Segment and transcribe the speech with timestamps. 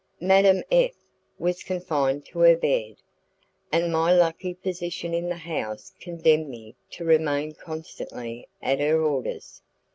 [0.19, 0.93] Madame F
[1.37, 2.95] was confined to her bed,
[3.71, 9.61] and my lucky position in the house condemned me to remain constantly at her orders.